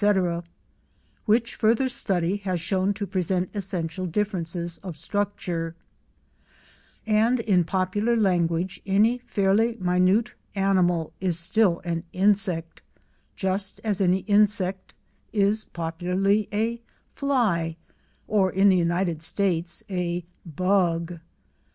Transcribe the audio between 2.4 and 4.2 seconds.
shown to present essential